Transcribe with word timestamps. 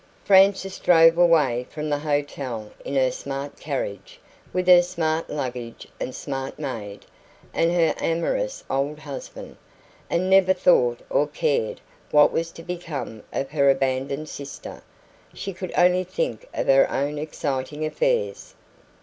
Frances 0.23 0.79
drove 0.79 1.15
away 1.15 1.67
from 1.69 1.87
the 1.91 1.99
hotel 1.99 2.71
in 2.83 2.95
her 2.95 3.11
smart 3.11 3.59
carriage, 3.59 4.19
with 4.51 4.67
her 4.67 4.81
smart 4.81 5.29
luggage 5.29 5.87
and 5.99 6.15
smart 6.15 6.57
maid, 6.57 7.01
and 7.53 7.71
her 7.71 7.93
amorous 7.99 8.63
old 8.67 8.97
husband, 8.97 9.57
and 10.09 10.27
never 10.27 10.53
thought 10.53 11.01
or 11.11 11.27
cared 11.27 11.79
what 12.09 12.31
was 12.31 12.49
to 12.53 12.63
become 12.63 13.21
of 13.31 13.51
her 13.51 13.69
abandoned 13.69 14.27
sister. 14.27 14.81
She 15.35 15.53
could 15.53 15.71
only 15.77 16.03
think 16.03 16.49
of 16.51 16.65
her 16.65 16.89
own 16.91 17.19
exciting 17.19 17.85
affairs. 17.85 18.55